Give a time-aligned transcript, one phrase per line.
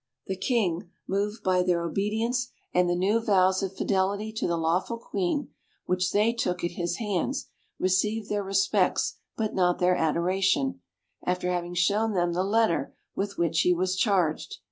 [0.25, 4.97] The King, moved by their obedience and the new vows of fidelity to the lawful
[4.97, 5.49] Queen,
[5.85, 10.81] which they took at his hands, received their respects but not their adoration,
[11.23, 14.57] after having shown them the letter with which he was charged.